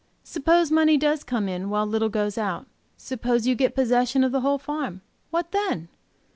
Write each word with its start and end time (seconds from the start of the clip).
Suppose 0.23 0.71
money 0.71 0.97
does 0.97 1.23
come 1.23 1.47
in 1.47 1.69
while 1.69 1.85
little 1.85 2.09
goes 2.09 2.35
out; 2.35 2.65
suppose 2.97 3.45
you 3.45 3.53
get 3.53 3.75
possession 3.75 4.23
of 4.23 4.31
the 4.31 4.41
whole 4.41 4.57
farm; 4.57 5.01
what 5.29 5.51
then? 5.51 5.89